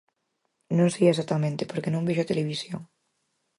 Non 0.77 0.87
sei 0.93 1.07
exactamente, 1.09 1.67
porque 1.69 1.93
non 1.93 2.05
vexo 2.07 2.21
a 2.23 2.29
televisión. 2.31 2.81